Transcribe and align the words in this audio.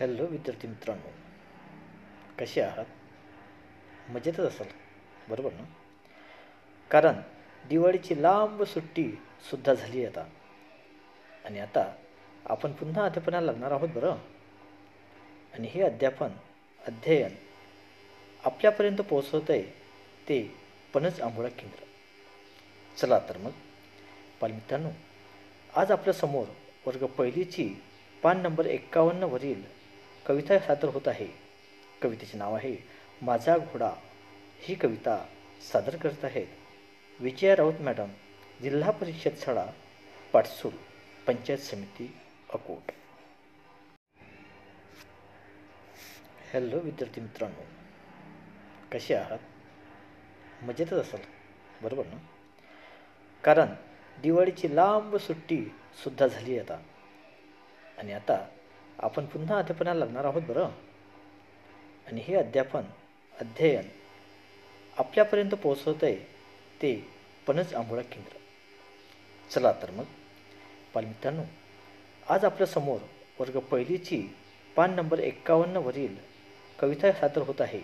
Hello 0.00 0.26
विद्यार्थी 0.26 0.68
मित्रांनो 0.68 1.10
कसे 2.38 2.60
आहात? 2.60 2.84
मजेतच 4.10 4.40
असाल 4.40 4.66
बरोबर 5.28 5.52
ना? 5.52 5.62
कारण 6.90 7.20
दिवाळीची 7.68 8.22
लांब 8.22 8.62
सुट्टीसुद्धा 8.62 9.74
झाली 9.74 10.04
आता. 10.04 10.24
आणि 11.44 11.58
आता 11.58 11.94
आपण 12.46 12.72
पुन्हा 12.72 13.04
अध्यापनाला 13.04 13.52
लागणार 13.52 13.70
आहोत 13.70 13.88
बरं? 13.88 14.16
आणि 15.54 15.68
हे 15.68 15.82
अध्यापन 15.82 16.28
अध्ययन 16.86 17.34
आपल्यापर्यंत 18.44 18.98
पोहोचवत 18.98 19.50
आहे 19.50 19.62
ते 20.28 20.56
पणच 20.94 21.20
आंबोळा 21.20 21.48
केंद्र. 21.48 21.84
चला 22.96 23.18
तर 23.18 23.38
मग 23.38 23.50
बालमित्रांनो 24.40 24.90
आज 25.76 25.90
आपल्यासमोर 25.90 26.46
वर्ग 26.86 27.06
पहिलीची 27.06 27.82
पान 28.22 28.40
नंबर 28.40 28.66
एक्कावन्नवरील 28.66 29.83
कविता 30.26 30.58
सादर 30.58 30.88
होत 30.88 31.08
आहे. 31.08 31.28
कवितेचे 32.02 32.38
नाव 32.38 32.54
आहे 32.54 32.76
माझा 33.22 33.58
घोडा. 33.58 33.92
ही 34.58 34.74
कविता 34.74 35.26
सादर 35.72 35.96
करत 35.96 36.24
आहेत. 36.24 36.46
विजया 37.20 37.56
राऊत 37.56 37.80
मॅडम 37.80 38.08
जिल्हा 38.62 38.90
परिषद 38.90 39.30
शाळा 39.38 39.66
पाटसूल 40.32 40.72
पंचायत 41.26 41.58
समिती 41.58 42.16
अकोट. 42.52 42.92
हॅलो 46.52 46.78
विद्यार्थी 46.78 47.20
मित्रांनो 47.20 47.62
कसे 48.92 49.14
आहात? 49.14 49.38
मजेतच 50.62 50.92
असाल 50.92 51.20
बरोबर 51.82 52.06
ना? 52.06 52.16
कारण 53.44 53.66
दिवाळीची 54.22 54.76
लांब 54.76 55.16
सुट्टीसुद्धा 55.16 56.26
झाली 56.26 56.58
आता. 56.58 56.82
आणि 57.98 58.12
आता 58.12 58.48
आपण 58.98 59.26
पुन्हा 59.26 59.58
अध्यापनाला 59.58 60.04
लागणार 60.04 60.24
आहोत 60.24 60.42
बरं? 60.42 60.64
आणि 62.06 62.20
हे 62.20 62.34
अध्यापन 62.34 62.82
अध्ययन 63.40 63.88
आपल्यापर्यंत 64.98 65.50
पोहोचवत 65.50 66.04
आहे 66.04 66.16
ते 66.82 67.08
पणच 67.46 67.74
आंबोळा 67.74 68.02
केंद्र. 68.02 68.36
चला 69.50 69.72
तर 69.72 69.90
मग. 69.90 70.04
बालमित्रांनो 70.94 71.42
आज 72.28 72.44
आपल्यासमोर 72.44 72.98
वर्ग 73.40 73.58
पहिलीची 73.58 74.28
पान 74.76 74.94
नंबर 74.94 75.18
एक्कावन्नवरील 75.18 76.16
कविता 76.78 77.12
सादर 77.12 77.42
होत 77.42 77.60
आहे. 77.60 77.80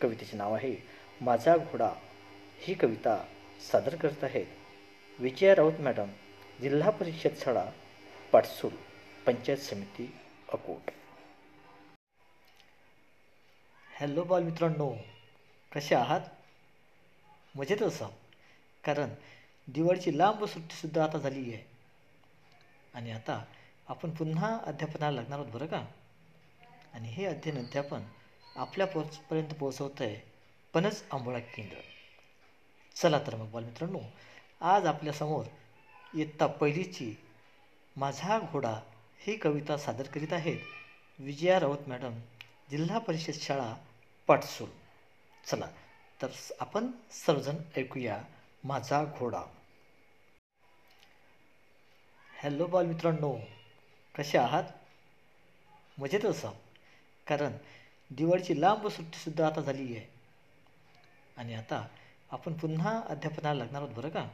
कवितेचे 0.00 0.36
नाव 0.36 0.54
आहे 0.54 0.76
माझा 1.20 1.56
घोडा. 1.56 1.90
ही 2.58 2.74
कविता 2.74 3.24
सादर 3.72 3.96
करत 3.96 4.24
आहेत 4.24 4.46
विजया 5.18 5.54
राऊत 5.54 5.80
मॅडम 5.80 6.08
जिल्हा 6.60 6.90
परिषद 6.90 7.30
शाळा 7.36 7.64
पाटसूल 8.32 8.72
पंचायत 9.26 9.58
समिती 9.58 10.12
अकोट. 10.52 10.90
हॅलो 13.90 14.22
बालमित्रांनो 14.24 14.94
कसे 15.72 15.94
आहात? 15.94 16.20
मजेत 17.56 17.82
असा 17.82 18.08
कारण 18.84 19.10
दिवाळीची 19.68 20.18
लांब 20.18 20.44
सुट्टीसुद्धा 20.44 21.04
आता 21.04 21.18
झाली 21.18 21.54
आहे. 21.54 21.64
आणि 22.94 23.10
आता 23.10 23.44
आपण 23.88 24.10
पुन्हा 24.10 24.58
अध्यापनाला 24.66 25.20
लागणार 25.20 25.38
आहोत 25.38 25.52
बरं 25.52 25.66
का? 25.66 25.84
आणि 26.94 27.08
हे 27.08 27.24
अध्ययन 27.24 27.58
अध्यापन 27.58 28.02
आपल्या 28.56 28.86
पोचपर्यंत 28.86 29.54
पर्यंत 29.54 30.02
आहे 30.02 30.20
पणच 30.74 31.04
आंबोळा 31.10 31.38
केंद्र. 31.38 31.76
चला 32.94 33.18
तर 33.18 33.34
मग 33.36 33.50
बालमित्रांनो 33.50 33.98
आज 34.60 34.86
आपल्यासमोर 34.86 35.44
इयत्ता 36.14 36.46
पहिलीची 36.46 37.14
माझा 37.96 38.38
घोडा 38.38 38.80
ही 39.20 39.36
कविता 39.36 39.76
सादर 39.76 40.06
करीत 40.06 40.32
आहेत 40.32 40.58
विजया 41.18 41.58
राऊत 41.60 41.88
मॅडम 41.88 42.18
जिल्हा 42.70 42.98
परिषद 42.98 43.32
शाळा 43.32 43.74
पाटसूल 44.28 44.68
चला 45.46 45.66
तर 46.22 46.28
आपण 46.60 46.90
सर्वजण 47.10 47.56
ऐकूया 47.76 48.22
माझा 48.64 49.04
घोडा. 49.04 49.42
हॅलो 52.42 52.66
बालमित्रांनो 52.66 53.38
कसे 54.14 54.38
आहात? 54.38 54.62
मजेत 55.98 56.24
असा 56.24 56.50
कारण 57.26 57.52
दिवाळीची 58.10 58.60
लांब 58.60 58.88
सुट्टीसुद्धा 58.88 59.46
आता 59.46 59.60
झाली 59.60 59.96
आहे 59.96 60.06
आणि 61.36 61.54
आता 61.54 61.86
आपण 62.30 62.52
पुन्हा 62.52 63.00
अध्यापनाला 63.08 63.64
लागणार 63.64 63.82
आहोत 63.82 63.94
बरं 63.94 64.08
का? 64.08 64.28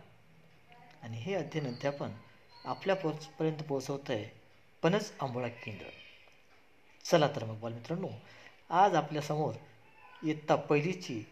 आणि 1.03 1.19
हे 1.19 1.35
अध्ययन 1.35 1.67
अध्यापन 1.67 2.13
आपल्या 2.65 2.97
पोचपर्यंत 2.97 3.63
पोहोचवत 3.63 4.11
आहे 4.11 4.46
पणच 4.83 5.13
आंबोळा 5.21 5.49
केंद्र. 5.49 5.87
चला 7.05 7.29
तर 7.29 7.45
मग 7.45 7.59
बालमित्रांनो 7.61 8.09
आज 8.71 8.95
आपल्यासमोर 8.95 9.55
इयत्ता 10.23 10.55
पहिलीची 10.57 11.23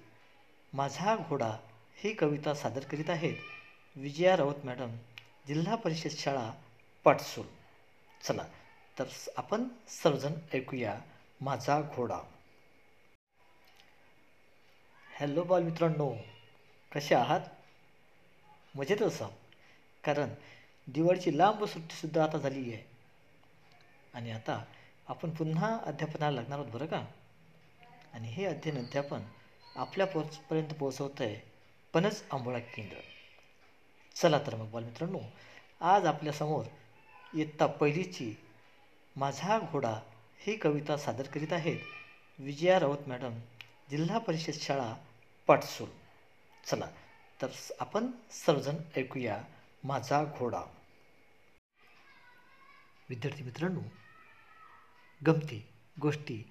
माझा 0.72 1.16
घोडा 1.28 1.50
ही 1.96 2.12
कविता 2.14 2.54
सादर 2.54 2.84
करीत 2.84 3.10
आहेत 3.10 3.36
विजया 3.96 4.36
राऊत 4.36 4.64
मॅडम 4.64 4.96
जिल्हा 5.48 5.74
परिषद 5.74 6.10
शाळा 6.10 6.50
पाटसूल 7.04 7.46
चला 8.22 8.44
तर 8.98 9.04
आपण 9.36 9.68
सर्वजण 9.88 10.34
ऐकूया 10.54 10.98
माझा 11.40 11.80
घोडा. 11.94 12.20
हॅलो 15.10 15.42
बालमित्रांनो 15.42 16.12
कसे 16.92 17.14
आहात? 17.14 17.40
मजेत 18.74 19.02
असा 19.02 19.28
कारण 20.04 20.34
दिवाळीची 20.86 21.38
लांब 21.38 21.64
सुट्टीसुद्धा 21.64 22.24
आता 22.24 22.38
झाली 22.38 22.72
आहे 22.72 22.93
आणि 24.14 24.30
आता 24.30 24.64
आपण 25.08 25.30
पुन्हा 25.30 25.78
अध्यापनाला 25.86 26.40
लागणार 26.40 26.58
आहोत 26.58 26.72
बरं 26.72 26.86
का? 26.86 27.04
आणि 28.12 28.28
हे 28.28 28.44
अध्ययन 28.44 28.78
अध्यापन 28.78 29.22
आपल्या 29.76 30.06
पोचपर्यंत 30.06 30.74
पोहोचवत 30.74 31.20
आहे 31.20 31.36
पणच 31.94 32.24
आंबोळा 32.32 32.58
केंद्र. 32.58 32.96
चला 34.14 34.38
तर 34.38 34.54
मग 34.54 34.70
बालमित्रांनो 34.70 35.20
आज 35.80 36.06
आपल्यासमोर 36.06 36.64
इयत्ता 37.34 37.66
पहिलीची 37.66 38.34
माझा 39.16 39.58
घोडा 39.58 39.94
ही 40.38 40.56
कविता 40.56 40.96
सादर 40.96 41.26
करीत 41.26 41.52
आहेत 41.52 41.78
विजया 42.38 42.80
राऊत 42.80 43.08
मॅडम 43.08 43.38
जिल्हा 43.90 44.18
परिषद 44.18 44.52
शाळा 44.52 44.94
पाटसूल 45.46 45.88
चला 46.66 46.86
तर 47.42 47.48
आपण 47.80 48.10
सर्वजण 48.30 48.76
ऐकूया 48.96 49.42
माझा 49.84 50.24
घोडा. 50.38 50.62
विद्यार्थी 53.08 53.42
मित्रांनो 53.42 53.80
गमती 55.26 55.66
गोष्टी. 56.00 56.44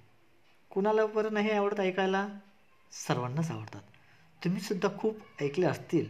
कुणाला 0.69 1.05
बरं 1.05 1.33
नाही 1.33 1.51
आवडत 1.51 1.79
ऐकायला? 1.79 2.27
सर्वांनाच 2.91 3.51
आवडतात. 3.51 3.81
तुम्ही 4.43 4.61
सुद्धा 4.61 4.87
खूप 4.99 5.17
ऐकल्या 5.41 5.71
असतील. 5.71 6.05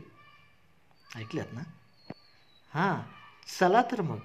ऐकल्यात 1.16 1.54
ना? 1.54 1.62
हां 2.74 3.02
चला 3.60 3.82
तर 3.82 4.02
मग. 4.02 4.20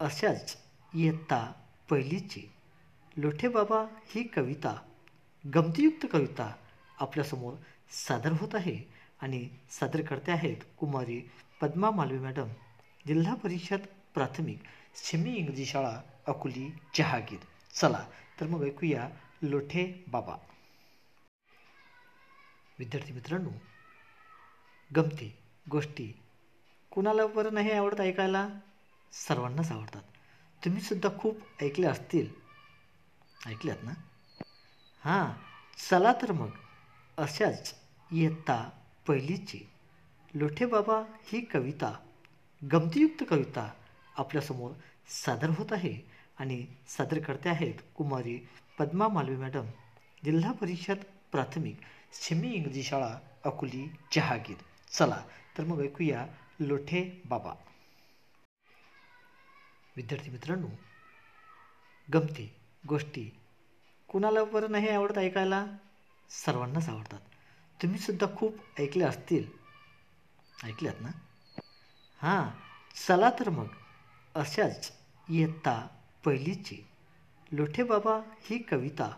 अशाच 0.00 0.56
इयत्ता 0.94 1.52
पहिलीची 1.90 2.52
लोठे 3.16 3.48
बाबा 3.48 3.86
ही 4.06 4.22
कविता 4.22 4.80
गमतीयुक्त 5.54 6.06
कविता 6.12 6.54
आपल्यासमोर 6.98 7.54
सादर 7.90 8.32
होत 8.32 8.54
आहे 8.54 8.78
आणि 9.20 9.48
सादर 9.70 10.02
करते 10.02 10.32
आहेत 10.32 10.56
कुमारी 10.78 11.30
पद्मा 11.60 11.90
मालवी 11.90 12.18
मॅडम 12.18 12.48
जिल्हा 13.06 13.34
परिषद 13.34 13.80
प्राथमिक 14.14 14.62
सेमी 14.94 15.34
इंग्रजी 15.34 15.66
शाळा 15.66 16.00
अकोली 16.26 16.74
जहागीर. 16.98 17.38
चला 17.76 18.06
तर 18.40 18.46
मग 18.46 18.64
ऐकूया 18.64 19.10
लोठे 19.42 20.04
बाबा. 20.08 20.36
विद्यार्थी 22.78 23.12
मित्रांनो 23.12 23.50
गमती 24.96 25.36
गोष्टी 25.70 26.20
कुणाला 26.90 27.26
बरं 27.26 27.54
नाही 27.54 27.70
आवडत 27.70 28.00
ऐकायला? 28.00 28.48
सर्वांनाच 29.12 29.72
आवडतात. 29.72 30.02
तुम्ही 30.64 30.80
सुद्धा 30.80 31.08
खूप 31.18 31.36
ऐकल्या 31.62 31.90
असतील. 31.90 32.28
ऐकल्यात 33.46 33.76
ना? 33.82 33.92
हां 35.04 35.32
चला 35.90 36.12
तर 36.12 36.32
मग. 36.32 36.50
अशाच 37.16 37.74
इयत्ता 38.12 38.70
पहिलीची 39.06 39.68
लोठे 40.34 40.66
बाबा 40.66 41.02
ही 41.24 41.40
कविता 41.40 41.98
गमतीयुक्त 42.72 43.24
कविता 43.30 43.72
आपल्यासमोर 44.16 44.72
सादर 45.08 45.48
होत 45.48 45.72
आहे 45.72 45.98
आणि 46.38 46.66
सादर 46.88 47.18
करते 47.18 47.48
आहेत 47.48 47.74
कुमारी 47.94 48.48
पद्मा 48.78 49.08
मालवी 49.08 49.36
मॅडम 49.36 49.66
जिल्हा 50.24 50.52
परिषद 50.52 50.96
प्राथमिक 51.32 51.80
सेमी 52.12 52.48
इंग्रजी 52.48 52.82
शाळा 52.82 53.18
अकोली 53.44 53.96
जहागीर. 54.12 54.56
चला 54.90 55.24
तर 55.58 55.64
मग 55.64 55.82
ऐकूया 55.82 56.26
लोठे 56.60 57.22
बाबा. 57.24 57.54
विद्यार्थी 59.96 60.30
मित्रांनो 60.30 60.66
गमती 62.14 62.54
गोष्टी 62.88 63.40
कुणाला 64.08 64.44
बरं 64.44 64.70
नाही 64.70 64.88
आवडत 64.88 65.18
ऐकायला? 65.18 65.66
सर्वांनाच 66.30 66.88
आवडतात. 66.88 67.20
तुम्ही 67.82 67.98
सुद्धा 67.98 68.26
खूप 68.36 68.54
ऐकल्या 68.80 69.08
असतील. 69.08 69.50
ऐकल्यात 70.64 70.94
ना? 71.00 71.08
हां 72.22 72.48
चला 73.06 73.30
तर 73.30 73.48
मग. 73.48 73.66
अशाच 74.34 74.95
इयत्ता 75.30 75.86
पहिलीची. 76.24 76.76
लोठे 77.52 77.82
बाबा 77.82 78.20
ही 78.42 78.58
कविता 78.58 79.10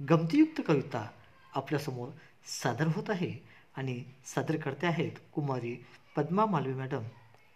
गमतीयुक्त 0.00 0.60
कविता 0.66 1.10
आपल्यासमोर 1.54 2.08
सादर 2.46 2.86
होत 2.86 3.10
आहे 3.10 3.32
आणि 3.76 4.04
सादर 4.24 4.56
करते 4.56 4.86
आहेत 4.86 5.12
कुमारी 5.34 5.76
पद्मा 6.16 6.46
मालवे 6.46 6.74
मॅडम 6.74 7.02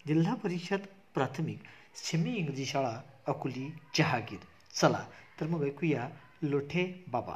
जिल्हा 0.07 0.35
परिषद 0.35 0.79
प्राथमिक 1.13 1.63
सेमी 1.95 2.33
इंग्रजी 2.33 2.65
शाळा 2.65 3.01
अकोली 3.27 3.73
जहागीर. 3.97 4.39
चला 4.73 5.05
तर 5.39 5.47
मग 5.47 5.63
ऐकूया 5.63 6.09
लोठे 6.41 7.05
बाबा. 7.07 7.35